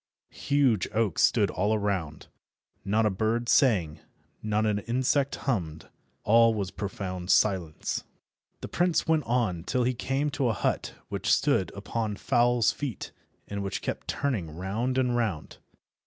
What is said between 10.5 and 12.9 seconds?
hut which stood upon fowl's